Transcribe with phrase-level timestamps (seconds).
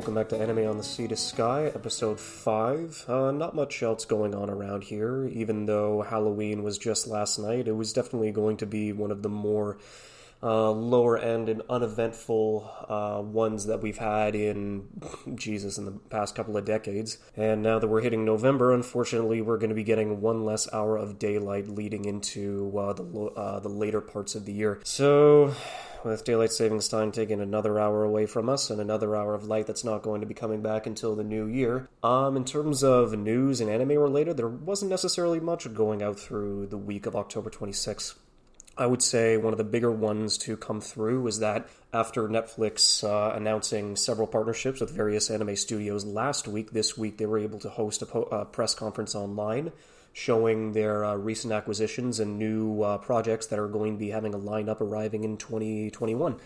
[0.00, 3.04] welcome back to Anime on the Sea to Sky, episode 5.
[3.06, 7.68] Uh, not much else going on around here, even though Halloween was just last night.
[7.68, 9.76] It was definitely going to be one of the more
[10.42, 14.88] uh, lower end and uneventful uh, ones that we've had in,
[15.34, 17.18] Jesus, in the past couple of decades.
[17.36, 20.96] And now that we're hitting November, unfortunately, we're going to be getting one less hour
[20.96, 23.04] of daylight leading into uh, the,
[23.36, 24.80] uh, the later parts of the year.
[24.82, 25.54] So
[26.04, 29.66] with daylight savings time taking another hour away from us and another hour of light
[29.66, 31.88] that's not going to be coming back until the new year.
[32.02, 36.66] Um, in terms of news and anime related, there wasn't necessarily much going out through
[36.66, 38.14] the week of October 26th.
[38.78, 43.04] I would say one of the bigger ones to come through is that after Netflix
[43.04, 47.58] uh, announcing several partnerships with various anime studios last week, this week they were able
[47.58, 49.72] to host a po- press conference online
[50.20, 54.34] showing their uh, recent acquisitions and new uh, projects that are going to be having
[54.34, 56.38] a lineup arriving in 2021.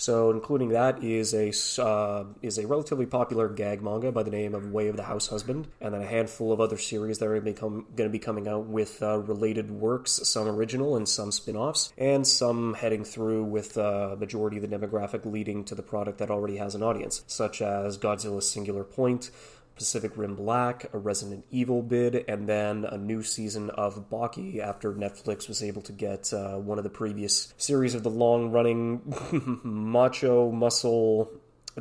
[0.00, 4.54] So, including that is a uh, is a relatively popular gag manga by the name
[4.54, 7.40] of Way of the House Husband, and then a handful of other series that are
[7.40, 12.24] going to be coming out with uh, related works, some original and some spin-offs, and
[12.24, 16.58] some heading through with uh, majority of the demographic leading to the product that already
[16.58, 19.32] has an audience, such as Godzilla Singular Point.
[19.78, 24.92] Pacific Rim Black, a Resident Evil bid, and then a new season of Baki after
[24.92, 29.00] Netflix was able to get uh, one of the previous series of the long running
[29.62, 31.30] macho muscle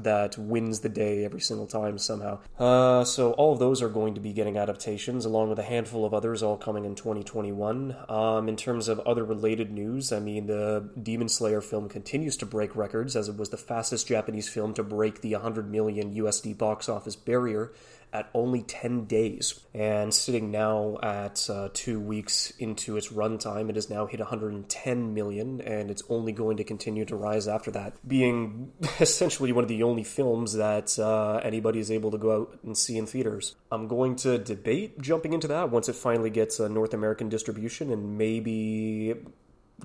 [0.04, 2.40] that wins the day every single time somehow.
[2.60, 6.06] Uh, so all of those are going to be getting adaptations, along with a handful
[6.06, 7.96] of others, all coming in 2021.
[8.10, 12.46] Um, in terms of other related news, I mean, the Demon Slayer film continues to
[12.46, 16.58] break records, as it was the fastest Japanese film to break the 100 million USD
[16.58, 17.72] box office barrier
[18.14, 19.60] at only 10 days.
[19.74, 25.14] And sitting now at uh, two weeks into its runtime, it has now hit 110
[25.14, 29.68] million, and it's only going to continue to rise after that, being essentially one of
[29.68, 33.56] the only films that uh, anybody is able to go out and see in theaters.
[33.72, 37.92] I'm going to debate jumping into that once it finally gets a North American distribution
[37.92, 39.16] and maybe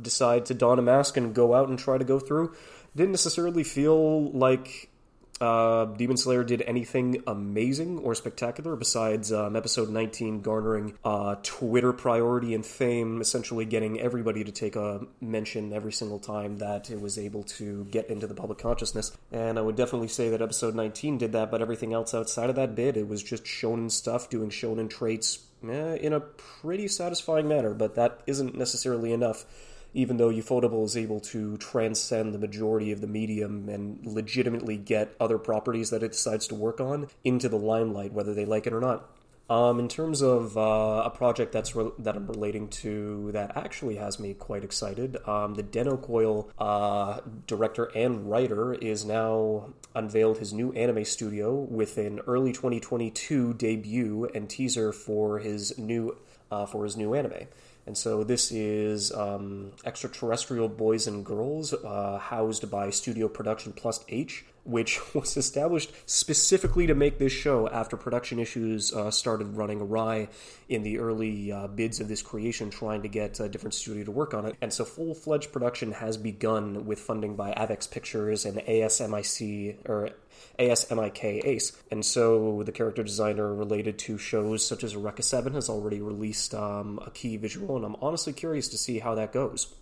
[0.00, 2.54] decide to don a mask and go out and try to go through.
[2.94, 4.90] Didn't necessarily feel like
[5.42, 11.92] uh, Demon Slayer did anything amazing or spectacular besides um, episode 19 garnering uh, Twitter
[11.92, 17.00] priority and fame, essentially getting everybody to take a mention every single time that it
[17.00, 19.16] was able to get into the public consciousness.
[19.32, 22.54] And I would definitely say that episode 19 did that, but everything else outside of
[22.54, 27.48] that bit, it was just shonen stuff, doing shonen traits eh, in a pretty satisfying
[27.48, 29.44] manner, but that isn't necessarily enough
[29.94, 35.14] even though Ufotable is able to transcend the majority of the medium and legitimately get
[35.20, 38.72] other properties that it decides to work on into the limelight, whether they like it
[38.72, 39.08] or not.
[39.50, 43.96] Um, in terms of uh, a project that's re- that I'm relating to that actually
[43.96, 50.38] has me quite excited, um, the Dennou Coil uh, director and writer is now unveiled
[50.38, 56.16] his new anime studio with an early 2022 debut and teaser for his new
[56.50, 57.48] uh, for his new anime.
[57.86, 64.04] And so this is um, extraterrestrial boys and girls uh, housed by Studio Production Plus
[64.08, 69.80] H, which was established specifically to make this show after production issues uh, started running
[69.80, 70.28] awry
[70.68, 74.12] in the early uh, bids of this creation, trying to get a different studio to
[74.12, 74.56] work on it.
[74.60, 80.10] And so full fledged production has begun with funding by Avex Pictures and ASMIK, or
[80.58, 81.72] ASMIK Ace.
[81.90, 86.54] And so the character designer related to shows such as Eureka 7 has already released
[86.54, 89.74] um, a key visual, and I'm honestly curious to see how that goes,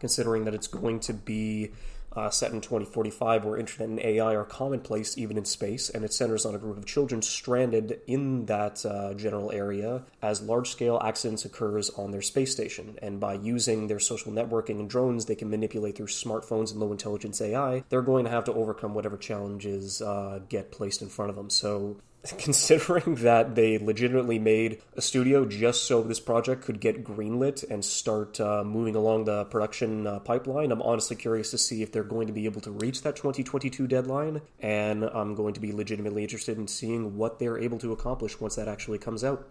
[0.00, 1.70] considering that it's going to be
[2.12, 6.12] uh, set in 2045 where internet and AI are commonplace even in space, and it
[6.12, 11.00] centers on a group of children stranded in that uh, general area as large scale
[11.02, 12.98] accidents occurs on their space station.
[13.02, 16.92] And by using their social networking and drones they can manipulate through smartphones and low
[16.92, 21.30] intelligence AI, they're going to have to overcome whatever challenges uh, get placed in front
[21.30, 21.50] of them.
[21.50, 21.98] So
[22.38, 27.84] considering that they legitimately made a studio just so this project could get greenlit and
[27.84, 32.02] start uh, moving along the production uh, pipeline, I'm honestly curious to see if they're
[32.02, 34.40] going to be able to reach that 2022 deadline.
[34.60, 38.56] And I'm going to be legitimately interested in seeing what they're able to accomplish once
[38.56, 39.46] that actually comes out.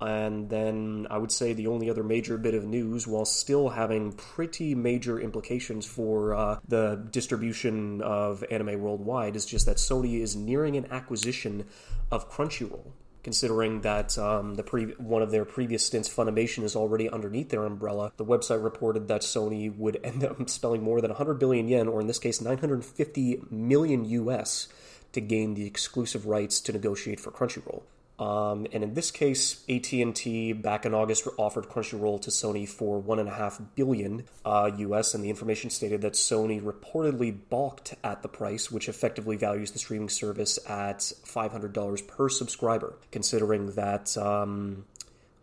[0.00, 4.12] And then I would say the only other major bit of news, while still having
[4.12, 10.36] pretty major implications for uh, the distribution of anime worldwide, is just that Sony is
[10.36, 11.64] nearing an acquisition
[12.10, 12.92] of Crunchyroll.
[13.22, 17.64] Considering that um, the pre- one of their previous stints, Funimation, is already underneath their
[17.64, 21.88] umbrella, the website reported that Sony would end up spending more than 100 billion yen,
[21.88, 24.68] or in this case, 950 million US,
[25.12, 27.82] to gain the exclusive rights to negotiate for Crunchyroll.
[28.18, 33.18] Um, and in this case, AT&T back in August offered Crunchyroll to Sony for one
[33.18, 38.22] and a half billion uh, US, and the information stated that Sony reportedly balked at
[38.22, 42.96] the price, which effectively values the streaming service at $500 per subscriber.
[43.10, 44.86] Considering that um,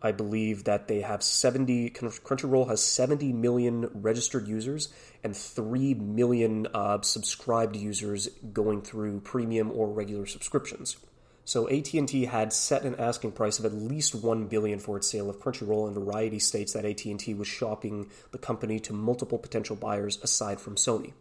[0.02, 4.88] I believe that they have 70, Crunchyroll has 70 million registered users
[5.22, 10.96] and 3 million uh, subscribed users going through premium or regular subscriptions.
[11.44, 15.28] So AT&T had set an asking price of at least 1 billion for its sale
[15.28, 20.18] of Crunchyroll and Variety states that AT&T was shopping the company to multiple potential buyers
[20.22, 21.12] aside from Sony.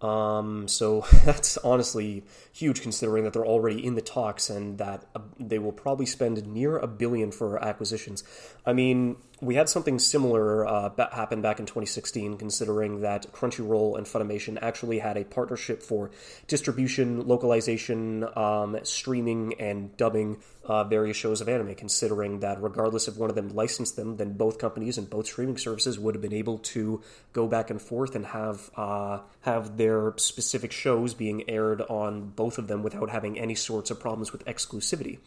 [0.00, 5.20] Um, so that's honestly huge considering that they're already in the talks and that uh,
[5.40, 8.22] they will probably spend near a billion for acquisitions.
[8.66, 14.06] I mean, we had something similar uh, happen back in 2016, considering that Crunchyroll and
[14.06, 16.10] Funimation actually had a partnership for
[16.46, 21.74] distribution, localization, um, streaming, and dubbing uh, various shows of anime.
[21.74, 25.58] Considering that regardless if one of them licensed them, then both companies and both streaming
[25.58, 27.02] services would have been able to
[27.32, 32.56] go back and forth and have uh, have their specific shows being aired on both
[32.58, 35.18] of them without having any sorts of problems with exclusivity.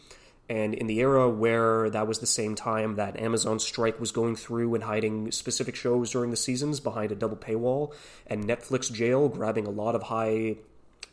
[0.49, 4.35] And in the era where that was the same time that Amazon strike was going
[4.35, 7.93] through and hiding specific shows during the seasons behind a double paywall,
[8.27, 10.57] and Netflix jail grabbing a lot of high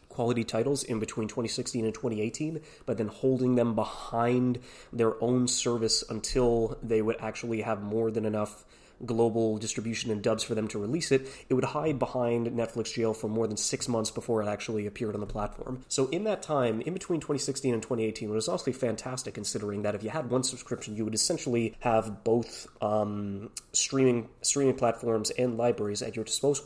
[0.08, 4.60] quality titles in between 2016 and 2018, but then holding them behind
[4.92, 8.64] their own service until they would actually have more than enough
[9.04, 13.14] global distribution and dubs for them to release it, it would hide behind Netflix jail
[13.14, 15.84] for more than six months before it actually appeared on the platform.
[15.88, 19.94] So in that time, in between 2016 and 2018, it was honestly fantastic considering that
[19.94, 25.56] if you had one subscription, you would essentially have both um, streaming streaming platforms and
[25.56, 26.64] libraries at your disposal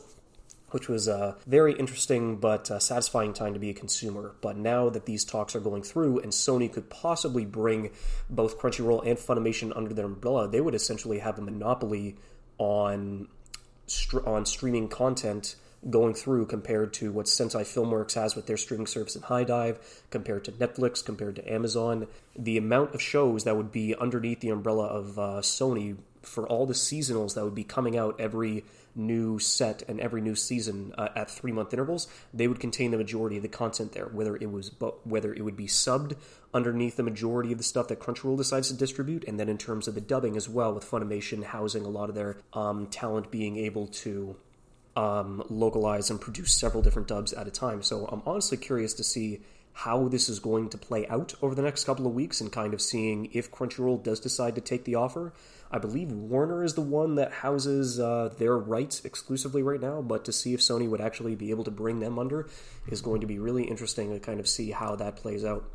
[0.71, 4.35] which was a very interesting but uh, satisfying time to be a consumer.
[4.41, 7.91] But now that these talks are going through and Sony could possibly bring
[8.29, 12.17] both Crunchyroll and Funimation under their umbrella, they would essentially have a monopoly
[12.57, 13.27] on
[14.25, 15.55] on streaming content
[15.89, 19.79] going through compared to what Sentai Filmworks has with their streaming service in HIDIVE,
[20.09, 22.07] compared to Netflix, compared to Amazon.
[22.37, 26.65] The amount of shows that would be underneath the umbrella of uh, Sony for all
[26.65, 28.65] the seasonals that would be coming out every
[28.95, 32.97] new set and every new season uh, at three month intervals, they would contain the
[32.97, 34.05] majority of the content there.
[34.05, 34.71] Whether it was
[35.03, 36.15] whether it would be subbed
[36.53, 39.87] underneath the majority of the stuff that Crunchyroll decides to distribute, and then in terms
[39.87, 43.57] of the dubbing as well, with Funimation housing a lot of their um, talent being
[43.57, 44.35] able to
[44.95, 47.81] um, localize and produce several different dubs at a time.
[47.83, 49.41] So I'm honestly curious to see
[49.73, 52.73] how this is going to play out over the next couple of weeks and kind
[52.73, 55.31] of seeing if Crunchyroll does decide to take the offer.
[55.71, 60.25] I believe Warner is the one that houses uh, their rights exclusively right now, but
[60.25, 62.47] to see if Sony would actually be able to bring them under
[62.87, 65.69] is going to be really interesting to kind of see how that plays out.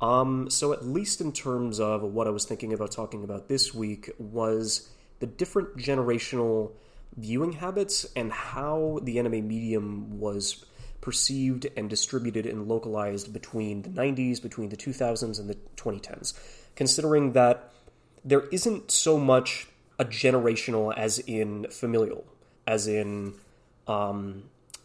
[0.00, 3.74] Um, so, at least in terms of what I was thinking about talking about this
[3.74, 4.88] week, was
[5.18, 6.72] the different generational
[7.16, 10.64] viewing habits and how the anime medium was
[11.00, 16.32] perceived and distributed and localized between the 90s, between the 2000s, and the 2010s.
[16.76, 17.72] Considering that
[18.24, 19.66] there isn't so much
[19.98, 22.24] a generational as in familial,
[22.66, 23.34] as in
[23.86, 24.44] um,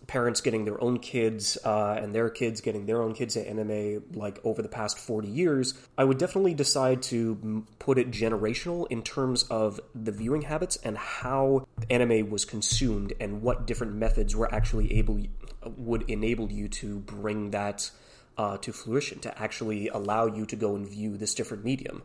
[0.09, 4.03] parents getting their own kids uh, and their kids getting their own kids at anime
[4.13, 9.03] like over the past 40 years, I would definitely decide to put it generational in
[9.03, 14.53] terms of the viewing habits and how anime was consumed and what different methods were
[14.53, 15.21] actually able
[15.77, 17.91] would enable you to bring that
[18.37, 22.01] uh, to fruition to actually allow you to go and view this different medium.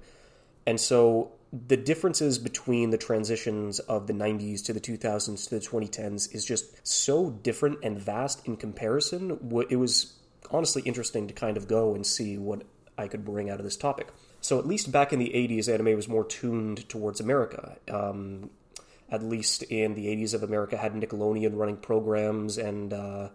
[0.66, 1.32] And so
[1.66, 6.44] the differences between the transitions of the 90s to the 2000s to the 2010s is
[6.44, 9.38] just so different and vast in comparison.
[9.70, 10.14] It was
[10.50, 12.62] honestly interesting to kind of go and see what
[12.98, 14.08] I could bring out of this topic.
[14.40, 17.78] So, at least back in the 80s, anime was more tuned towards America.
[17.90, 18.50] Um,
[19.10, 23.28] at least in the 80s of America, had Nickelodeon running programs and uh,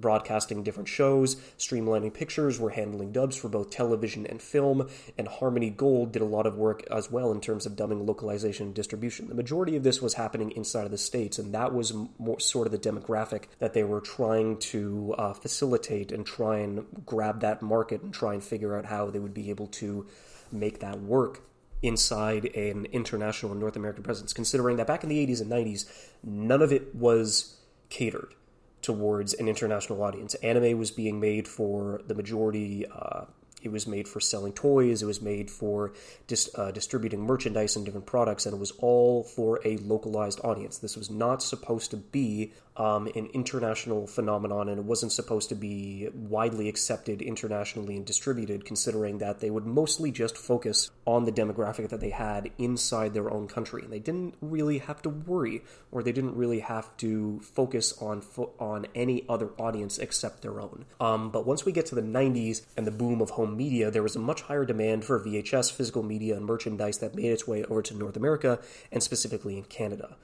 [0.00, 5.70] broadcasting different shows, Streamlining Pictures were handling dubs for both television and film, and Harmony
[5.70, 9.28] Gold did a lot of work as well in terms of dubbing localization and distribution.
[9.28, 12.66] The majority of this was happening inside of the States, and that was more sort
[12.66, 17.62] of the demographic that they were trying to uh, facilitate and try and grab that
[17.62, 20.06] market and try and figure out how they would be able to
[20.52, 21.42] make that work
[21.82, 25.86] inside an international North American presence, considering that back in the 80s and 90s,
[26.24, 27.56] none of it was
[27.88, 28.34] catered
[28.82, 30.34] towards an international audience.
[30.36, 33.24] Anime was being made for the majority uh,
[33.62, 35.92] it was made for selling toys, it was made for
[36.26, 40.78] dis- uh, distributing merchandise and different products, and it was all for a localized audience.
[40.78, 45.56] This was not supposed to be um, an international phenomenon, and it wasn't supposed to
[45.56, 51.32] be widely accepted internationally and distributed, considering that they would mostly just focus on the
[51.32, 53.82] demographic that they had inside their own country.
[53.82, 58.20] And they didn't really have to worry, or they didn't really have to focus on
[58.20, 60.84] fo- on any other audience except their own.
[61.00, 64.02] Um, but once we get to the 90s and the boom of home media, there
[64.02, 67.64] was a much higher demand for VHS, physical media, and merchandise that made its way
[67.64, 68.58] over to North America
[68.92, 70.16] and specifically in Canada.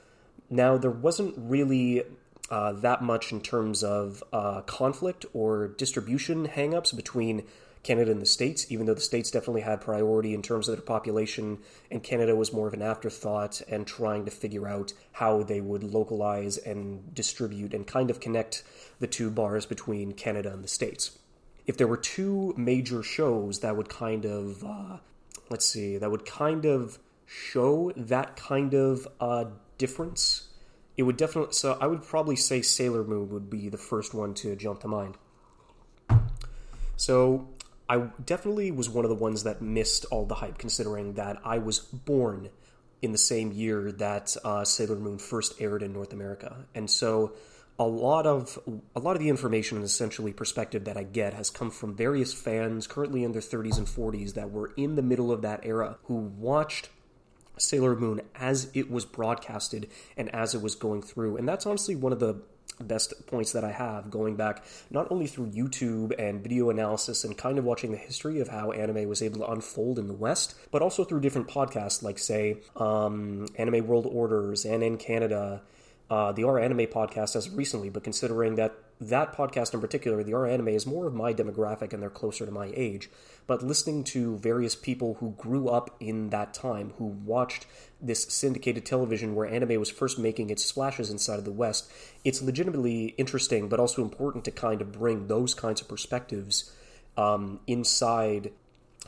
[0.50, 2.02] Now, there wasn't really
[2.50, 7.45] uh, that much in terms of uh, conflict or distribution hangups between
[7.83, 10.85] Canada and the States, even though the States definitely had priority in terms of their
[10.85, 11.59] population,
[11.90, 15.85] and Canada was more of an afterthought and trying to figure out how they would
[15.85, 18.64] localize and distribute and kind of connect
[19.00, 21.19] the two bars between Canada and the States.
[21.66, 24.99] If there were two major shows that would kind of, uh,
[25.50, 29.47] let's see, that would kind of show that kind of uh,
[29.78, 30.49] difference
[30.97, 31.52] it would definitely.
[31.52, 34.88] So I would probably say Sailor Moon would be the first one to jump to
[34.88, 35.16] mind.
[36.97, 37.49] So
[37.88, 41.59] I definitely was one of the ones that missed all the hype, considering that I
[41.59, 42.50] was born
[43.02, 47.33] in the same year that uh, Sailor Moon first aired in North America, and so
[47.78, 48.59] a lot of
[48.95, 52.33] a lot of the information and essentially perspective that I get has come from various
[52.33, 55.97] fans currently in their 30s and 40s that were in the middle of that era
[56.04, 56.88] who watched
[57.57, 61.37] Sailor Moon as it was broadcasted and as it was going through.
[61.37, 62.43] And that's honestly one of the
[62.81, 67.38] best points that I have going back not only through YouTube and video analysis and
[67.38, 70.54] kind of watching the history of how anime was able to unfold in the West,
[70.71, 75.62] but also through different podcasts like, say, um, Anime World Orders and in Canada.
[76.11, 80.34] Uh, the R Anime podcast as recently, but considering that that podcast in particular, the
[80.34, 83.08] R Anime, is more of my demographic and they're closer to my age
[83.46, 87.66] but listening to various people who grew up in that time, who watched
[88.00, 91.90] this syndicated television where anime was first making its splashes inside of the West,
[92.25, 96.73] it's legitimately interesting, but also important to kind of bring those kinds of perspectives
[97.16, 98.50] um, inside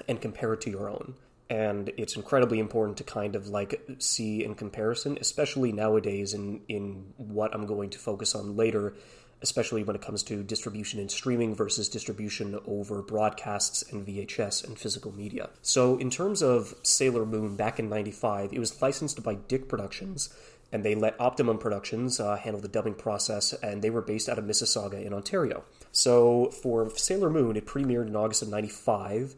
[0.07, 1.15] and compare it to your own.
[1.49, 7.13] And it's incredibly important to kind of like see in comparison, especially nowadays in, in
[7.17, 8.95] what I'm going to focus on later
[9.43, 14.79] especially when it comes to distribution and streaming versus distribution over broadcasts and VHS and
[14.79, 15.51] physical media.
[15.63, 20.35] So, in terms of Sailor Moon back in 95, it was licensed by DiC Productions.
[20.73, 24.37] And they let Optimum Productions uh, handle the dubbing process, and they were based out
[24.37, 25.63] of Mississauga in Ontario.
[25.93, 29.37] So, for Sailor Moon, it premiered in August of 95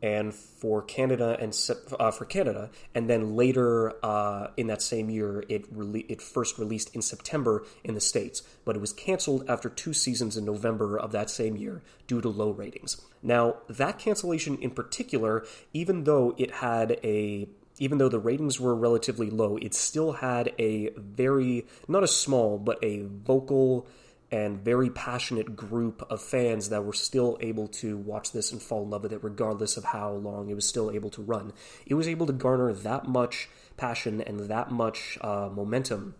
[0.00, 1.58] and for Canada and
[1.98, 6.58] uh, for Canada, and then later uh, in that same year, it rele- it first
[6.58, 10.98] released in September in the states, but it was canceled after two seasons in November
[10.98, 13.00] of that same year due to low ratings.
[13.22, 17.48] Now that cancellation in particular, even though it had a
[17.80, 22.58] even though the ratings were relatively low, it still had a very not a small
[22.58, 23.86] but a vocal
[24.30, 28.82] and very passionate group of fans that were still able to watch this and fall
[28.82, 31.52] in love with it regardless of how long it was still able to run.
[31.86, 36.14] It was able to garner that much passion and that much uh, momentum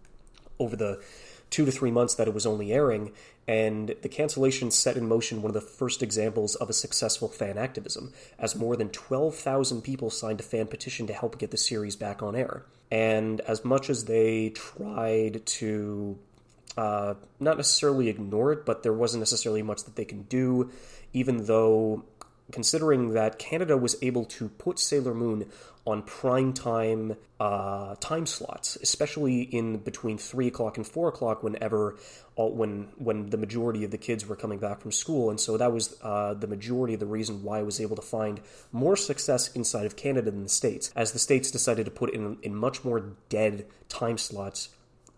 [0.59, 1.03] over the
[1.51, 3.13] two to three months that it was only airing,
[3.47, 7.57] and the cancellation set in motion one of the first examples of a successful fan
[7.57, 11.97] activism, as more than 12,000 people signed a fan petition to help get the series
[11.97, 12.65] back on air.
[12.91, 16.19] And as much as they tried to
[16.79, 20.71] uh, not necessarily ignore it, but there wasn't necessarily much that they can do,
[21.13, 22.05] even though
[22.53, 25.51] considering that Canada was able to put Sailor Moon
[25.85, 31.97] on prime time uh, time slots, especially in between three o'clock and four o'clock, whenever
[32.37, 35.73] when when the majority of the kids were coming back from school, and so that
[35.73, 39.51] was uh, the majority of the reason why I was able to find more success
[39.57, 42.85] inside of Canada than the states, as the states decided to put in in much
[42.85, 44.69] more dead time slots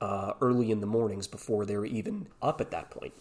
[0.01, 3.13] uh, early in the mornings before they were even up at that point.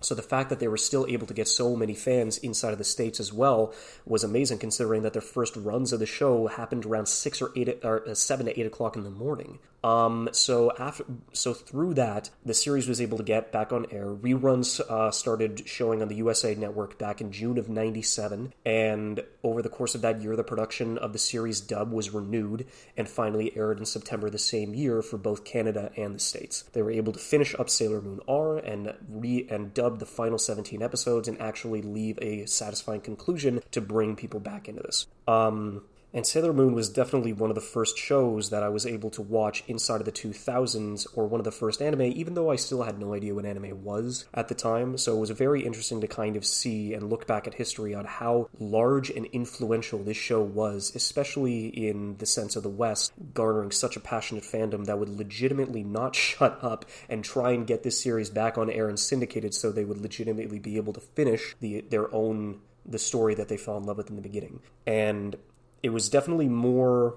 [0.00, 2.78] So the fact that they were still able to get so many fans inside of
[2.78, 3.72] the states as well
[4.04, 7.80] was amazing, considering that their first runs of the show happened around six or eight
[7.82, 9.60] or uh, seven to eight o'clock in the morning.
[9.84, 14.06] Um, so after, so through that, the series was able to get back on air.
[14.06, 19.60] Reruns uh, started showing on the USA Network back in June of '97, and over
[19.60, 23.54] the course of that year, the production of the series dub was renewed and finally
[23.56, 26.62] aired in September the same year for both Canada and the States.
[26.72, 30.38] They were able to finish up Sailor Moon R and re and dub the final
[30.38, 35.06] 17 episodes and actually leave a satisfying conclusion to bring people back into this.
[35.28, 35.82] Um,
[36.14, 39.20] And Sailor Moon was definitely one of the first shows that I was able to
[39.20, 42.84] watch inside of the 2000s, or one of the first anime, even though I still
[42.84, 44.96] had no idea what anime was at the time.
[44.96, 48.04] So it was very interesting to kind of see and look back at history on
[48.04, 53.72] how large and influential this show was, especially in the sense of the West, garnering
[53.72, 58.00] such a passionate fandom that would legitimately not shut up and try and get this
[58.00, 61.80] series back on air and syndicated so they would legitimately be able to finish the,
[61.80, 64.60] their own the story that they fell in love with in the beginning.
[64.86, 65.36] And
[65.84, 67.14] it was definitely more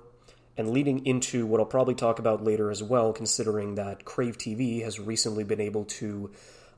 [0.57, 4.83] and leading into what I'll probably talk about later as well, considering that Crave TV
[4.83, 6.31] has recently been able to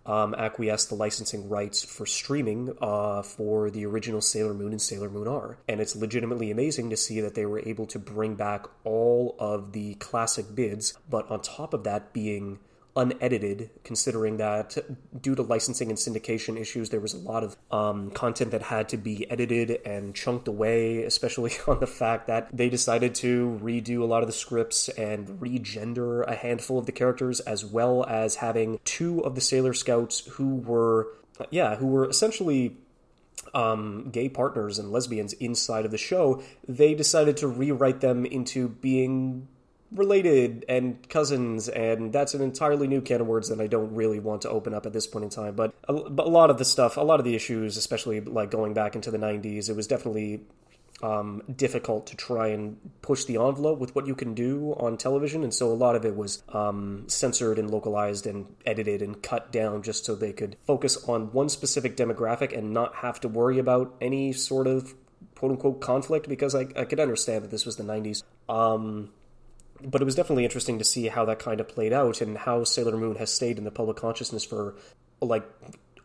[0.06, 5.10] um, acquiesce the licensing rights for streaming uh, for the original Sailor Moon and Sailor
[5.10, 5.58] Moon R.
[5.68, 9.72] And it's legitimately amazing to see that they were able to bring back all of
[9.72, 12.60] the classic bids, but on top of that being
[12.96, 14.78] unedited, considering that
[15.22, 18.90] due to licensing and syndication issues, there was a lot of um, content that had
[18.90, 24.02] to be edited and chunked away, especially on the fact that they decided to redo
[24.02, 28.36] a lot of the scripts and regender a handful of the characters, as well as
[28.36, 31.08] having two of the Sailor Scouts who were,
[31.50, 32.78] yeah, who were essentially
[33.54, 38.70] um, gay partners and lesbians inside of the show, they decided to rewrite them into
[38.70, 39.48] being
[39.92, 44.20] related and cousins, and that's an entirely new can of words that I don't really
[44.20, 45.56] want to open up at this point in time.
[45.56, 48.52] But a, but a lot of the stuff, a lot of the issues, especially like
[48.52, 50.42] going back into the 90s, it was definitely
[51.02, 55.44] um, difficult to try and push the envelope with what you can do on television,
[55.44, 59.52] and so a lot of it was um, censored and localized and edited and cut
[59.52, 63.60] down just so they could focus on one specific demographic and not have to worry
[63.60, 64.94] about any sort of
[65.36, 68.24] quote unquote conflict because I, I could understand that this was the 90s.
[68.50, 69.12] Um,
[69.84, 72.64] but it was definitely interesting to see how that kind of played out and how
[72.64, 74.76] Sailor Moon has stayed in the public consciousness for
[75.22, 75.44] like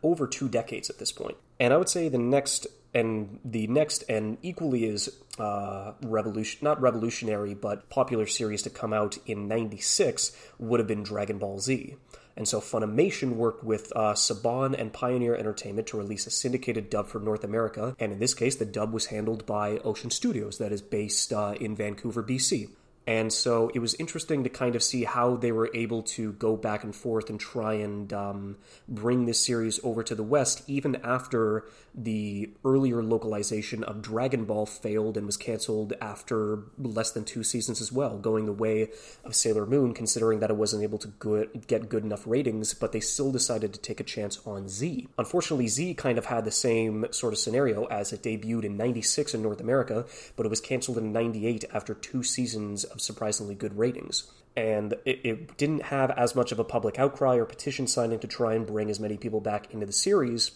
[0.03, 1.37] over two decades at this point.
[1.59, 6.81] And I would say the next and the next and equally is uh, revolution not
[6.81, 11.95] revolutionary but popular series to come out in 96 would have been Dragon Ball Z.
[12.37, 17.07] And so Funimation worked with uh, Saban and Pioneer Entertainment to release a syndicated dub
[17.07, 20.73] for North America, and in this case, the dub was handled by Ocean Studios, that
[20.73, 22.71] is based uh, in Vancouver, BC.
[23.07, 26.55] And so it was interesting to kind of see how they were able to go
[26.57, 28.57] back and forth and try and um,
[28.87, 34.65] bring this series over to the West, even after the earlier localization of Dragon Ball
[34.65, 38.89] failed and was canceled after less than two seasons as well, going the way
[39.23, 42.91] of Sailor Moon, considering that it wasn't able to good, get good enough ratings, but
[42.91, 45.07] they still decided to take a chance on Z.
[45.17, 49.33] Unfortunately, Z kind of had the same sort of scenario as it debuted in 96
[49.33, 54.31] in North America, but it was canceled in 98 after two seasons surprisingly good ratings.
[54.57, 58.27] And it, it, didn't have as much of a public outcry or petition signing to
[58.27, 60.51] try and bring as many people back into the series,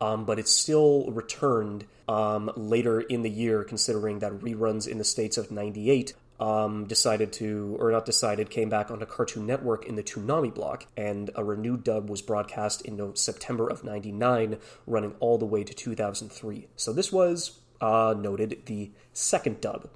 [0.00, 5.04] um, but it still returned um, later in the year, considering that reruns in the
[5.04, 9.94] States of 98 um, decided to, or not decided, came back onto Cartoon Network in
[9.94, 15.38] the Toonami block, and a renewed dub was broadcast in September of 99, running all
[15.38, 16.68] the way to 2003.
[16.76, 19.88] So this was, uh, noted, the second dub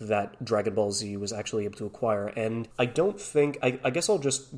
[0.00, 2.28] that Dragon Ball Z was actually able to acquire.
[2.28, 4.48] And I don't think, I, I guess I'll just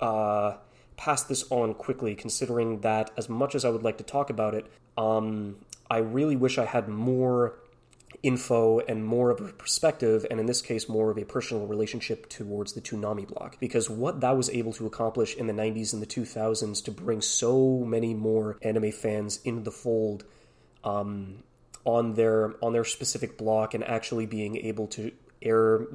[0.00, 0.56] uh,
[0.96, 4.54] pass this on quickly, considering that as much as I would like to talk about
[4.54, 5.56] it, um,
[5.90, 7.58] I really wish I had more
[8.22, 12.28] info and more of a perspective, and in this case, more of a personal relationship
[12.28, 13.58] towards the Toonami block.
[13.60, 17.22] Because what that was able to accomplish in the 90s and the 2000s to bring
[17.22, 20.24] so many more anime fans into the fold
[20.84, 21.42] um,
[21.84, 25.12] on their on their specific block and actually being able to
[25.42, 25.86] air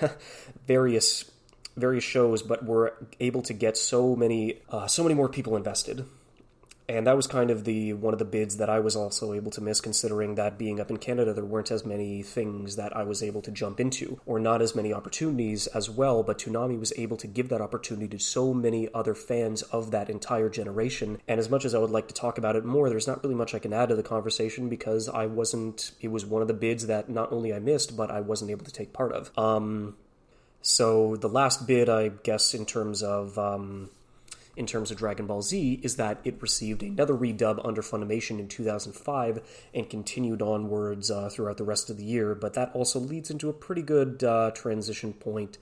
[0.66, 1.30] various
[1.76, 6.06] various shows, but were able to get so many uh, so many more people invested
[6.88, 9.50] and that was kind of the one of the bids that I was also able
[9.52, 13.04] to miss, considering that being up in Canada, there weren't as many things that I
[13.04, 16.22] was able to jump into, or not as many opportunities as well.
[16.22, 20.10] But Toonami was able to give that opportunity to so many other fans of that
[20.10, 21.18] entire generation.
[21.26, 23.34] And as much as I would like to talk about it more, there's not really
[23.34, 25.92] much I can add to the conversation because I wasn't.
[26.00, 28.66] It was one of the bids that not only I missed, but I wasn't able
[28.66, 29.36] to take part of.
[29.38, 29.96] Um,
[30.60, 33.90] so the last bid, I guess, in terms of um,
[34.56, 38.48] in terms of Dragon Ball Z is that it received another redub under Funimation in
[38.48, 39.40] 2005
[39.74, 43.48] and continued onwards uh, throughout the rest of the year, but that also leads into
[43.48, 45.58] a pretty good uh, transition point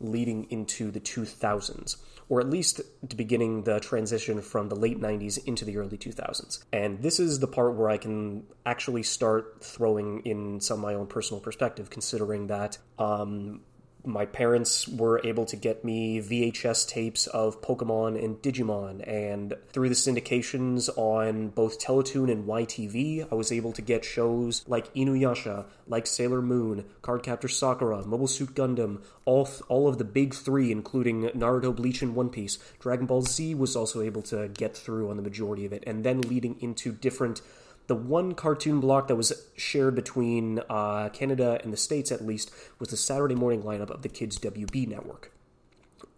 [0.00, 1.96] leading into the 2000s,
[2.28, 2.80] or at least
[3.16, 6.62] beginning the transition from the late 90s into the early 2000s.
[6.72, 10.94] And this is the part where I can actually start throwing in some of my
[10.94, 13.62] own personal perspective, considering that um,
[14.04, 19.88] my parents were able to get me VHS tapes of Pokemon and Digimon, and through
[19.88, 25.66] the syndications on both Teletoon and YTV, I was able to get shows like Inuyasha,
[25.86, 30.70] like Sailor Moon, Cardcaptor Sakura, Mobile Suit Gundam, all th- all of the big three,
[30.70, 32.58] including Naruto, Bleach, and One Piece.
[32.78, 36.04] Dragon Ball Z was also able to get through on the majority of it, and
[36.04, 37.42] then leading into different
[37.88, 42.50] the one cartoon block that was shared between uh, Canada and the States, at least,
[42.78, 45.32] was the Saturday morning lineup of the Kids WB network.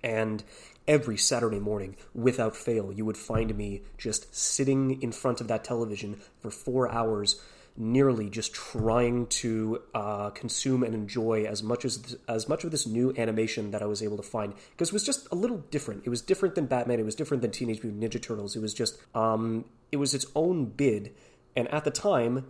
[0.02, 0.42] And
[0.88, 5.62] every Saturday morning, without fail, you would find me just sitting in front of that
[5.62, 7.40] television for four hours,
[7.76, 12.84] nearly just trying to uh, consume and enjoy as much as as much of this
[12.84, 16.02] new animation that I was able to find because it was just a little different.
[16.04, 16.98] It was different than Batman.
[16.98, 18.56] It was different than Teenage Mutant Ninja Turtles.
[18.56, 21.14] It was just um, it was its own bid
[21.56, 22.46] and at the time,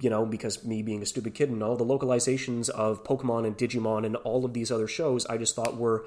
[0.00, 3.58] you know, because me being a stupid kid and all the localizations of Pokemon and
[3.58, 6.06] Digimon and all of these other shows, I just thought were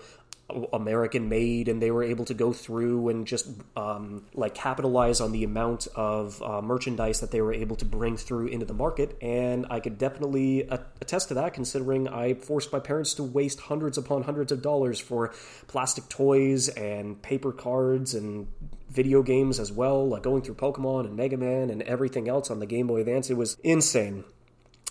[0.72, 5.32] American made, and they were able to go through and just um, like capitalize on
[5.32, 9.18] the amount of uh, merchandise that they were able to bring through into the market.
[9.22, 13.98] And I could definitely attest to that, considering I forced my parents to waste hundreds
[13.98, 15.34] upon hundreds of dollars for
[15.68, 18.48] plastic toys and paper cards and
[18.94, 22.60] video games as well, like going through Pokemon and Mega Man and everything else on
[22.60, 23.30] the Game Boy Advance.
[23.30, 24.24] It was insane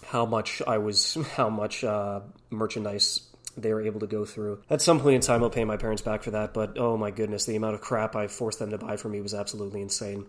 [0.06, 3.20] how much I was, how much uh, merchandise
[3.56, 4.62] they were able to go through.
[4.70, 7.10] At some point in time, I'll pay my parents back for that, but oh my
[7.10, 10.26] goodness, the amount of crap I forced them to buy for me was absolutely insane.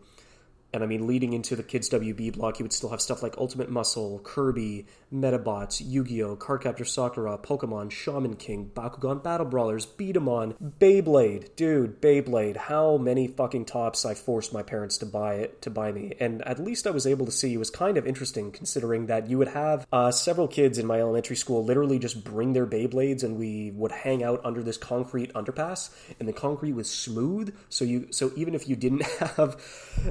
[0.73, 3.37] And I mean, leading into the Kids WB block, you would still have stuff like
[3.37, 11.55] Ultimate Muscle, Kirby, Medabots, Yu-Gi-Oh, Cardcaptor Sakura, Pokemon, Shaman King, Bakugan Battle Brawlers, B-Daman, Beyblade.
[11.55, 12.57] Dude, Beyblade.
[12.57, 16.13] How many fucking tops I forced my parents to buy it to buy me.
[16.19, 19.29] And at least I was able to see it was kind of interesting considering that
[19.29, 23.23] you would have uh, several kids in my elementary school literally just bring their Beyblades
[23.23, 27.55] and we would hang out under this concrete underpass and the concrete was smooth.
[27.69, 29.03] So you so even if you didn't
[29.37, 29.61] have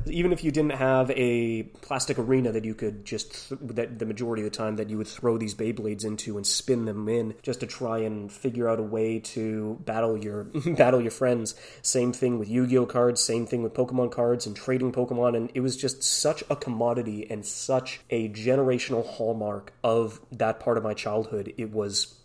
[0.07, 4.07] even if you didn't have a plastic arena that you could just th- that the
[4.07, 7.35] majority of the time that you would throw these Beyblades into and spin them in
[7.43, 11.55] just to try and figure out a way to battle your battle your friends.
[11.83, 15.61] Same thing with Yu-Gi-Oh cards, same thing with Pokemon cards and trading Pokemon and it
[15.61, 20.95] was just such a commodity and such a generational hallmark of that part of my
[20.95, 21.53] childhood.
[21.57, 22.22] It was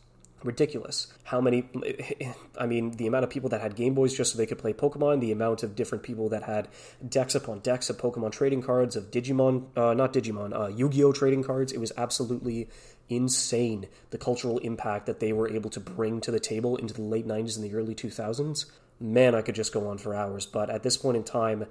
[0.47, 1.07] ridiculous.
[1.23, 1.69] How many?
[2.57, 4.73] I mean, the amount of people that had Game Boys just so they could play
[4.73, 6.69] Pokemon, the amount of different people that had
[7.07, 11.03] decks upon decks of Pokemon trading cards, of Digimon, uh, not Digimon, uh, Yu Gi
[11.03, 11.71] Oh trading cards.
[11.71, 12.69] It was absolutely
[13.09, 17.01] insane the cultural impact that they were able to bring to the table into the
[17.01, 18.65] late 90s and the early 2000s.
[18.99, 21.67] Man, I could just go on for hours, but at this point in time,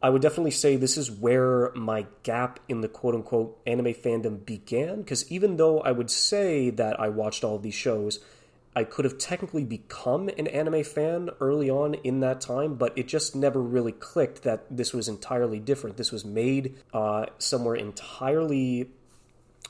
[0.00, 4.44] I would definitely say this is where my gap in the quote unquote anime fandom
[4.44, 4.98] began.
[4.98, 8.20] Because even though I would say that I watched all of these shows,
[8.76, 13.08] I could have technically become an anime fan early on in that time, but it
[13.08, 15.96] just never really clicked that this was entirely different.
[15.96, 18.90] This was made uh, somewhere entirely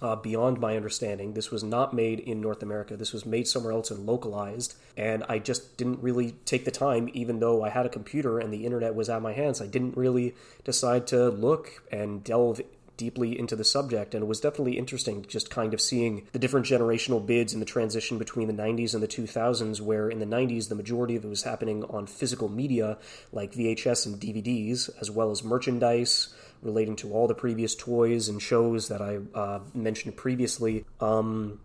[0.00, 1.34] uh, beyond my understanding.
[1.34, 2.96] This was not made in North America.
[2.96, 4.74] This was made somewhere else and localized.
[4.96, 8.52] And I just didn't really take the time, even though I had a computer and
[8.52, 9.61] the internet was at my hands.
[9.61, 10.34] I didn't really
[10.64, 12.61] decide to look and delve
[12.98, 16.66] deeply into the subject, and it was definitely interesting just kind of seeing the different
[16.66, 20.68] generational bids in the transition between the 90s and the 2000s, where in the 90s
[20.68, 22.98] the majority of it was happening on physical media
[23.32, 28.40] like VHS and DVDs, as well as merchandise relating to all the previous toys and
[28.40, 30.84] shows that I uh, mentioned previously.
[31.00, 31.60] Um,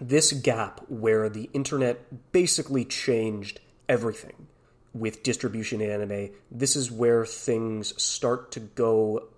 [0.00, 4.48] this gap where the internet basically changed everything
[4.92, 9.28] with distribution in anime, this is where things start to go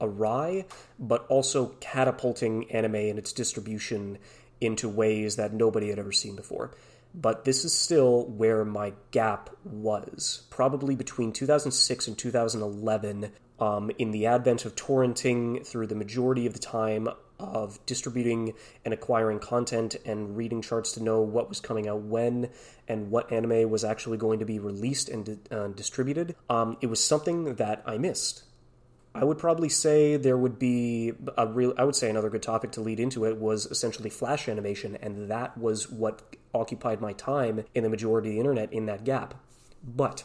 [0.00, 0.66] awry,
[0.98, 4.18] but also catapulting anime and its distribution
[4.60, 6.72] into ways that nobody had ever seen before.
[7.14, 10.42] But this is still where my gap was.
[10.50, 16.52] Probably between 2006 and 2011, um, in the advent of torrenting through the majority of
[16.52, 21.88] the time of distributing and acquiring content and reading charts to know what was coming
[21.88, 22.48] out when
[22.88, 27.02] and what anime was actually going to be released and uh, distributed, um, it was
[27.02, 28.44] something that I missed.
[29.16, 31.72] I would probably say there would be a real.
[31.78, 35.30] I would say another good topic to lead into it was essentially flash animation, and
[35.30, 39.34] that was what occupied my time in the majority of the internet in that gap.
[39.84, 40.24] But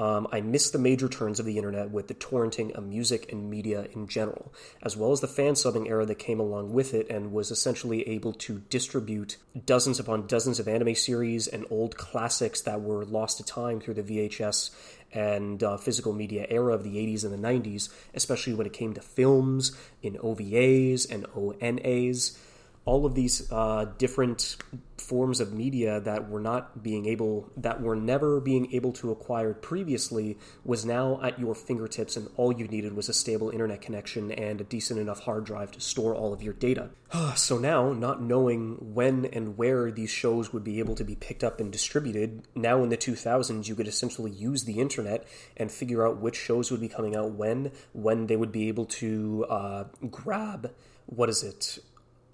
[0.00, 3.50] um, I missed the major turns of the internet with the torrenting of music and
[3.50, 4.50] media in general,
[4.82, 8.08] as well as the fan subbing era that came along with it and was essentially
[8.08, 9.36] able to distribute
[9.66, 13.92] dozens upon dozens of anime series and old classics that were lost to time through
[13.92, 14.70] the VHS
[15.12, 18.94] and uh, physical media era of the 80s and the 90s, especially when it came
[18.94, 22.38] to films in OVAs and ONAs.
[22.84, 24.56] All of these uh, different
[24.96, 29.52] forms of media that were not being able that were never being able to acquire
[29.52, 34.30] previously was now at your fingertips and all you needed was a stable internet connection
[34.30, 36.90] and a decent enough hard drive to store all of your data.
[37.36, 41.42] So now not knowing when and where these shows would be able to be picked
[41.42, 46.06] up and distributed now in the 2000s you could essentially use the internet and figure
[46.06, 49.84] out which shows would be coming out when when they would be able to uh,
[50.10, 50.72] grab
[51.06, 51.78] what is it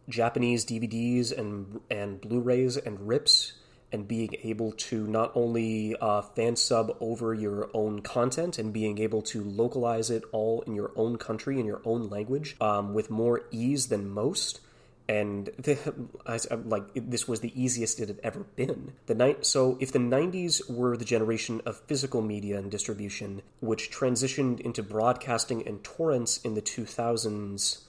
[0.09, 3.55] Japanese DVDs and and Blu-rays and rips
[3.93, 8.99] and being able to not only uh, fan sub over your own content and being
[8.99, 13.11] able to localize it all in your own country in your own language um, with
[13.11, 14.61] more ease than most
[15.09, 15.79] and the,
[16.27, 18.93] I, like this was the easiest it had ever been.
[19.07, 23.91] The night, so if the '90s were the generation of physical media and distribution, which
[23.91, 27.86] transitioned into broadcasting and torrents in the 2000s,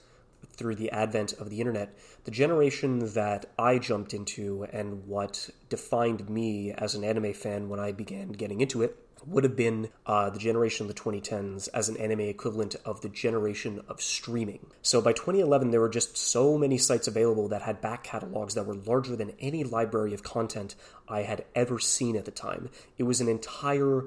[0.58, 6.28] through the advent of the internet, the generation that I jumped into and what defined
[6.28, 10.30] me as an anime fan when I began getting into it would have been uh,
[10.30, 14.66] the generation of the 2010s as an anime equivalent of the generation of streaming.
[14.82, 18.66] So by 2011, there were just so many sites available that had back catalogs that
[18.66, 20.76] were larger than any library of content
[21.08, 22.70] I had ever seen at the time.
[22.96, 24.04] It was an entire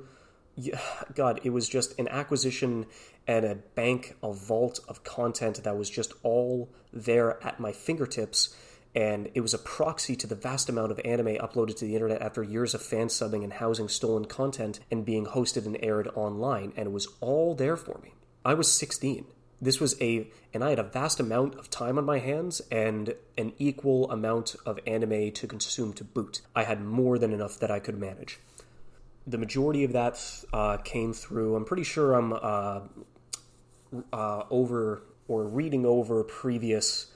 [1.15, 2.85] God, it was just an acquisition
[3.27, 8.55] and a bank, a vault of content that was just all there at my fingertips.
[8.93, 12.21] And it was a proxy to the vast amount of anime uploaded to the internet
[12.21, 16.73] after years of fan subbing and housing stolen content and being hosted and aired online.
[16.75, 18.13] And it was all there for me.
[18.43, 19.25] I was 16.
[19.61, 23.13] This was a, and I had a vast amount of time on my hands and
[23.37, 26.41] an equal amount of anime to consume to boot.
[26.55, 28.39] I had more than enough that I could manage
[29.31, 30.19] the majority of that
[30.53, 31.55] uh, came through.
[31.55, 32.81] I'm pretty sure I'm uh,
[34.13, 37.07] uh, over or reading over previous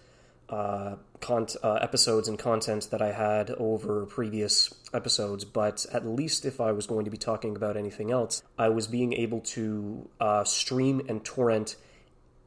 [0.49, 0.95] uh,
[1.27, 6.71] uh, episodes and content that I had over previous episodes, but at least if I
[6.71, 10.07] was going to be talking about anything else, I was being able to
[10.45, 11.75] stream and torrent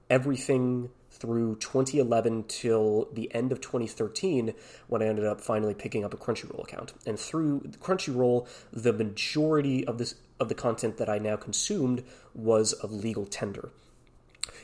[0.08, 4.54] everything through 2011 till the end of 2013
[4.86, 6.94] when I ended up finally picking up a Crunchyroll account.
[7.06, 12.72] And through Crunchyroll, the majority of this of the content that I now consumed was
[12.72, 13.70] of legal tender.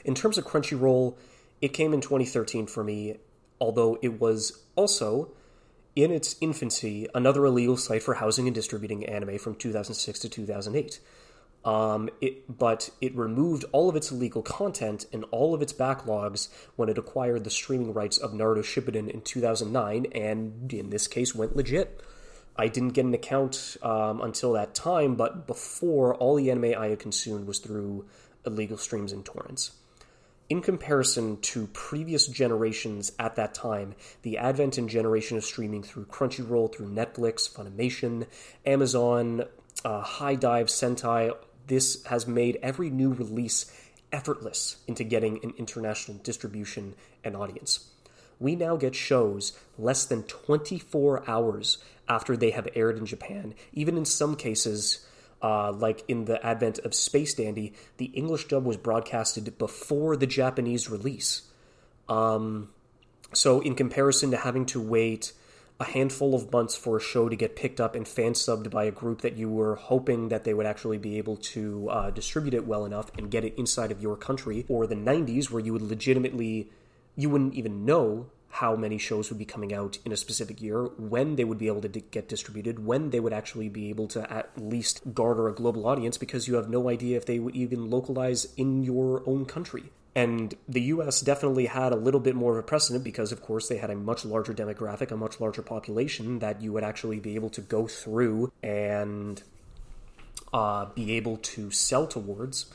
[0.04, 1.16] In terms of Crunchyroll,
[1.60, 3.16] it came in 2013 for me,
[3.60, 5.32] although it was also
[5.96, 11.00] in its infancy another illegal site for housing and distributing anime from 2006 to 2008.
[11.64, 16.48] Um, it, but it removed all of its illegal content and all of its backlogs
[16.76, 21.34] when it acquired the streaming rights of Naruto Shippuden in 2009, and in this case
[21.34, 22.02] went legit.
[22.56, 26.88] I didn't get an account um, until that time, but before, all the anime I
[26.88, 28.06] had consumed was through
[28.46, 29.72] illegal streams and torrents.
[30.50, 36.04] In comparison to previous generations at that time, the advent and generation of streaming through
[36.04, 38.26] Crunchyroll, through Netflix, Funimation,
[38.66, 39.44] Amazon,
[39.84, 41.34] uh, Dive, Sentai,
[41.66, 43.72] this has made every new release
[44.12, 47.90] effortless into getting an international distribution and audience.
[48.38, 53.54] We now get shows less than 24 hours after they have aired in Japan.
[53.72, 55.06] Even in some cases,
[55.42, 60.26] uh, like in the advent of Space Dandy, the English dub was broadcasted before the
[60.26, 61.42] Japanese release.
[62.08, 62.70] Um,
[63.32, 65.32] so, in comparison to having to wait
[65.80, 68.84] a handful of months for a show to get picked up and fan subbed by
[68.84, 72.54] a group that you were hoping that they would actually be able to uh, distribute
[72.54, 75.72] it well enough and get it inside of your country, or the 90s where you
[75.72, 76.70] would legitimately,
[77.16, 80.84] you wouldn't even know how many shows would be coming out in a specific year,
[80.96, 84.32] when they would be able to get distributed, when they would actually be able to
[84.32, 87.90] at least garner a global audience because you have no idea if they would even
[87.90, 89.90] localize in your own country.
[90.16, 93.68] And the US definitely had a little bit more of a precedent because, of course,
[93.68, 97.34] they had a much larger demographic, a much larger population that you would actually be
[97.34, 99.42] able to go through and
[100.52, 102.66] uh, be able to sell towards.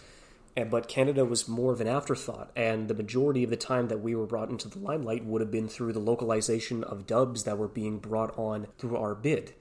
[0.57, 4.01] And, but Canada was more of an afterthought, and the majority of the time that
[4.01, 7.57] we were brought into the limelight would have been through the localization of dubs that
[7.57, 9.53] were being brought on through our bid.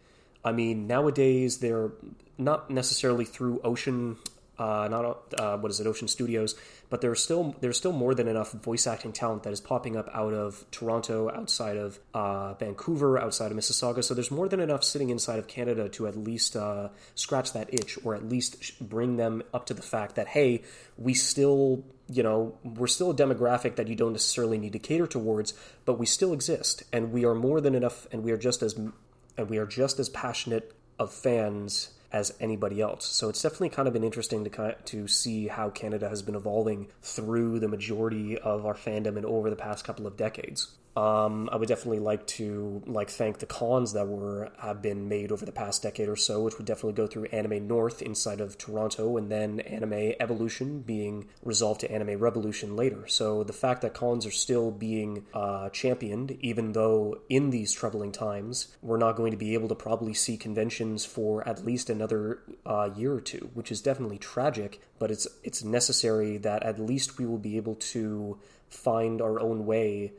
[0.45, 1.93] I mean, nowadays they're
[2.37, 4.17] not necessarily through Ocean
[4.59, 6.57] uh, not uh, what is it, Ocean Studios,
[6.91, 10.09] but there's still there's still more than enough voice acting talent that is popping up
[10.13, 14.03] out of Toronto, outside of uh, Vancouver, outside of Mississauga.
[14.03, 17.73] So there's more than enough sitting inside of Canada to at least uh, scratch that
[17.73, 20.63] itch, or at least bring them up to the fact that hey,
[20.97, 25.07] we still you know we're still a demographic that you don't necessarily need to cater
[25.07, 28.63] towards, but we still exist, and we are more than enough, and we are just
[28.63, 33.07] as and we are just as passionate of fans as anybody else.
[33.07, 36.89] So it's definitely kind of been interesting to to see how Canada has been evolving
[37.03, 40.75] through the majority of our fandom and over the past couple of decades.
[40.99, 45.31] Um, I would definitely like to like thank the cons that were have been made
[45.31, 48.59] over the past decade or so, which would definitely go through Anime North inside of
[48.59, 53.07] Toronto, and then Anime Evolution being resolved to Anime Revolution later.
[53.07, 58.11] So the fact that cons are still being uh, championed, even though in these troubling
[58.11, 62.41] times we're not going to be able to probably see conventions for at least another
[62.67, 64.81] uh, year or two, which is definitely tragic.
[64.99, 69.65] But it's it's necessary that at least we will be able to find our own
[69.65, 70.13] way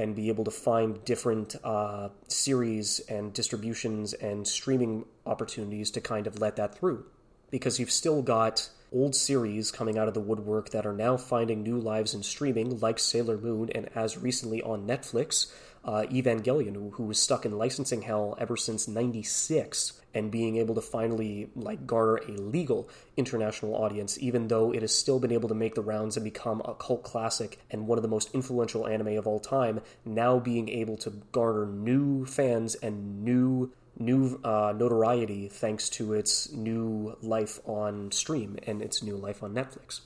[0.00, 6.26] and be able to find different uh, series and distributions and streaming opportunities to kind
[6.26, 7.04] of let that through.
[7.50, 11.62] Because you've still got old series coming out of the woodwork that are now finding
[11.62, 15.52] new lives in streaming, like Sailor Moon, and as recently on Netflix,
[15.84, 20.74] uh, Evangelion, who, who was stuck in licensing hell ever since '96, and being able
[20.74, 25.48] to finally like garner a legal international audience, even though it has still been able
[25.48, 28.86] to make the rounds and become a cult classic and one of the most influential
[28.86, 29.80] anime of all time.
[30.04, 36.50] Now being able to garner new fans and new new uh, notoriety thanks to its
[36.52, 40.00] new life on stream and its new life on Netflix.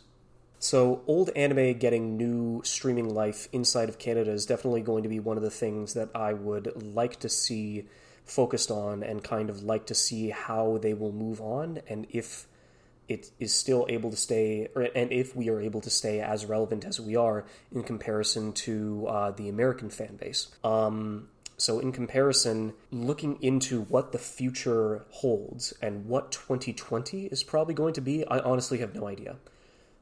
[0.58, 5.20] So, old anime getting new streaming life inside of Canada is definitely going to be
[5.20, 7.84] one of the things that I would like to see
[8.24, 12.46] focused on and kind of like to see how they will move on and if
[13.06, 16.46] it is still able to stay, or, and if we are able to stay as
[16.46, 20.48] relevant as we are in comparison to uh, the American fan base.
[20.64, 27.74] Um, so, in comparison, looking into what the future holds and what 2020 is probably
[27.74, 29.36] going to be, I honestly have no idea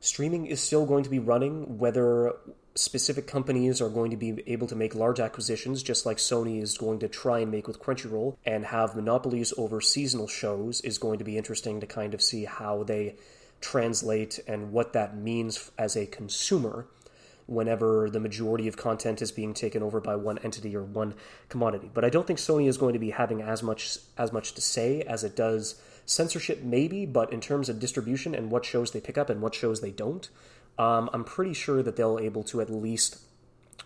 [0.02, 2.34] streaming is still going to be running, whether
[2.74, 6.78] specific companies are going to be able to make large acquisitions, just like Sony is
[6.78, 11.18] going to try and make with Crunchyroll, and have monopolies over seasonal shows, is going
[11.18, 13.16] to be interesting to kind of see how they
[13.60, 16.86] translate and what that means as a consumer
[17.46, 21.14] whenever the majority of content is being taken over by one entity or one
[21.48, 21.90] commodity.
[21.92, 24.60] But I don't think Sony is going to be having as much as much to
[24.60, 29.00] say as it does censorship maybe, but in terms of distribution and what shows they
[29.00, 30.28] pick up and what shows they don't,
[30.78, 33.18] um, I'm pretty sure that they'll able to at least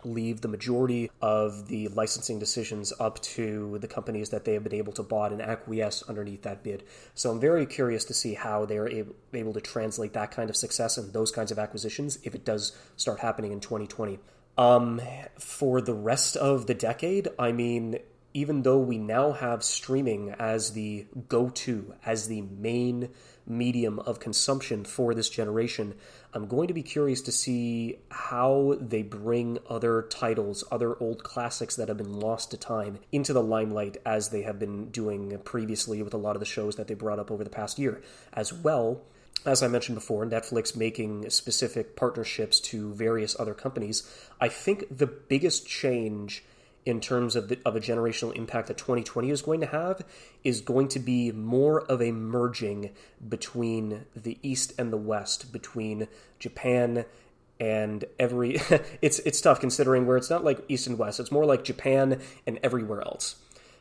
[0.05, 4.75] leave the majority of the licensing decisions up to the companies that they have been
[4.75, 6.85] able to bought and acquiesce underneath that bid.
[7.15, 10.51] So I'm very curious to see how they are able, able to translate that kind
[10.51, 14.19] of success and those kinds of acquisitions if it does start happening in 2020.
[14.59, 15.03] Um,
[15.39, 17.99] for the rest of the decade, I mean,
[18.33, 23.11] even though we now have streaming as the go to, as the main
[23.47, 25.95] medium of consumption for this generation,
[26.37, 31.77] I'm going to be curious to see how they bring other titles, other old classics
[31.77, 36.03] that have been lost to time, into the limelight as they have been doing previously
[36.03, 38.03] with a lot of the shows that they brought up over the past year.
[38.35, 39.01] As well,
[39.47, 44.07] as I mentioned before, Netflix making specific partnerships to various other companies.
[44.39, 46.45] I think the biggest change
[46.87, 50.03] in terms of, the, of a generational impact that 2020 is going to have
[50.45, 52.91] is going to be more of a merging
[53.29, 56.07] between the East and the West, between
[56.39, 57.05] Japan
[57.59, 58.61] and every.
[59.03, 61.19] it's it's tough considering where it's not like East and West.
[61.19, 63.37] It's more like Japan and everywhere else.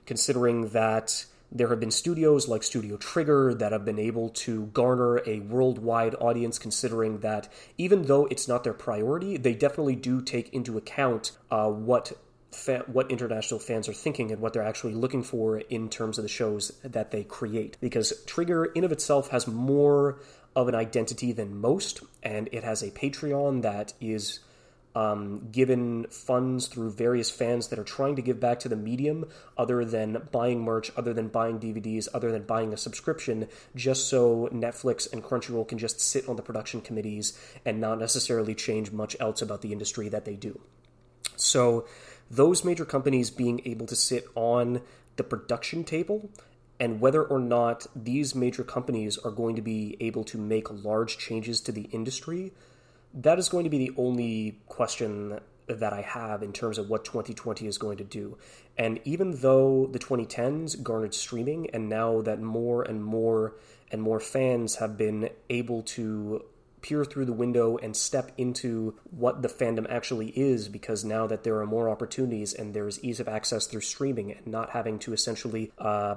[0.07, 5.21] Considering that there have been studios like Studio Trigger that have been able to garner
[5.27, 10.51] a worldwide audience, considering that even though it's not their priority, they definitely do take
[10.53, 12.13] into account uh, what
[12.55, 16.23] fa- what international fans are thinking and what they're actually looking for in terms of
[16.23, 17.77] the shows that they create.
[17.81, 20.19] Because Trigger, in of itself, has more
[20.55, 24.39] of an identity than most, and it has a Patreon that is
[24.95, 29.25] um, given funds through various fans that are trying to give back to the medium
[29.57, 34.49] other than buying merch, other than buying DVDs, other than buying a subscription, just so
[34.53, 39.17] Netflix and Crunchyroll can just sit on the production committees and not necessarily change much
[39.19, 40.61] else about the industry that they do.
[41.35, 41.85] So
[42.29, 44.81] those major companies being able to sit on
[45.15, 46.29] the production table
[46.79, 51.17] and whether or not these major companies are going to be able to make large
[51.17, 52.51] changes to the industry,
[53.13, 57.05] that is going to be the only question that I have in terms of what
[57.05, 58.37] 2020 is going to do.
[58.77, 63.55] And even though the 2010s garnered streaming, and now that more and more
[63.91, 66.43] and more fans have been able to
[66.85, 71.43] peer through the window and step into what the fandom actually is because now that
[71.43, 75.11] there are more opportunities and there's ease of access through streaming and not having to
[75.11, 76.15] essentially uh,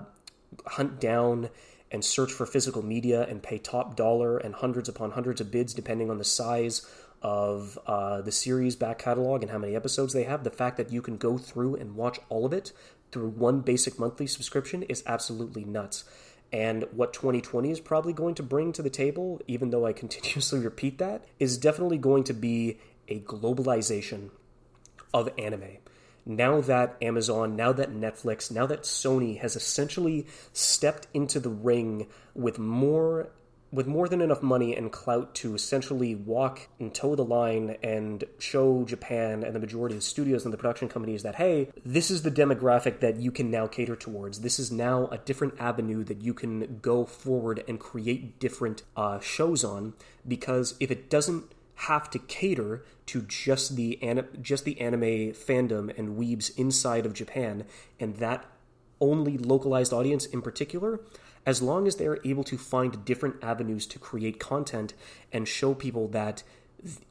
[0.67, 1.49] hunt down
[1.91, 5.73] and search for physical media and pay top dollar and hundreds upon hundreds of bids
[5.73, 6.87] depending on the size
[7.23, 10.45] of uh, the series back catalog and how many episodes they have.
[10.45, 12.73] The fact that you can go through and watch all of it
[13.11, 16.05] through one basic monthly subscription is absolutely nuts.
[16.53, 20.61] And what 2020 is probably going to bring to the table, even though I continuously
[20.61, 24.31] repeat that, is definitely going to be a globalization
[25.15, 25.79] of anime.
[26.27, 32.07] now that Amazon, now that Netflix, now that Sony has essentially stepped into the ring
[32.35, 33.31] with more
[33.71, 38.25] with more than enough money and clout to essentially walk and toe the line and
[38.39, 42.11] show Japan and the majority of the studios and the production companies that, hey, this
[42.11, 44.41] is the demographic that you can now cater towards.
[44.41, 49.21] This is now a different avenue that you can go forward and create different uh,
[49.21, 49.95] shows on.
[50.27, 53.99] Because if it doesn't have to cater to just the
[54.43, 57.65] just the anime fandom and weebs inside of Japan
[58.01, 58.45] and that
[59.01, 61.01] only localized audience in particular,
[61.47, 64.95] as long as they are able to find different avenues to create content
[65.33, 66.43] and show people that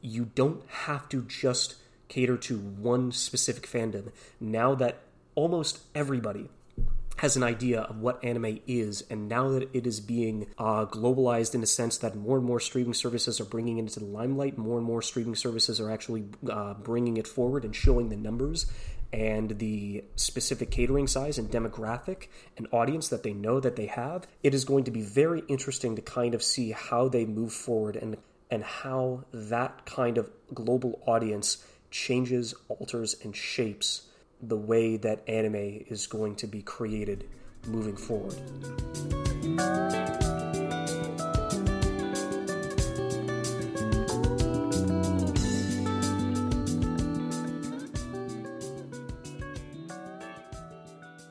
[0.00, 1.76] you don't have to just
[2.08, 4.10] cater to one specific fandom.
[4.40, 5.00] Now that
[5.34, 6.48] almost everybody
[7.18, 11.52] has an idea of what anime is, and now that it is being uh, globalized
[11.52, 14.56] in a sense that more and more streaming services are bringing it into the limelight,
[14.56, 18.66] more and more streaming services are actually uh, bringing it forward and showing the numbers
[19.12, 24.26] and the specific catering size and demographic and audience that they know that they have,
[24.42, 27.96] it is going to be very interesting to kind of see how they move forward
[27.96, 28.16] and
[28.50, 34.08] and how that kind of global audience changes, alters, and shapes
[34.40, 37.28] the way that anime is going to be created
[37.66, 39.27] moving forward.